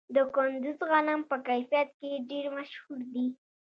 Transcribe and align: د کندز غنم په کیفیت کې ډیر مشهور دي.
د 0.15 0.17
کندز 0.35 0.77
غنم 0.89 1.21
په 1.29 1.35
کیفیت 1.47 1.89
کې 1.99 2.11
ډیر 2.29 2.45
مشهور 2.57 2.99
دي. 3.13 3.27